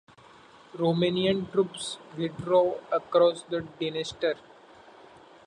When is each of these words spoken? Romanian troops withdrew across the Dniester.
Romanian 0.73 1.45
troops 1.51 1.99
withdrew 2.17 2.79
across 2.91 3.43
the 3.43 3.61
Dniester. 3.61 4.33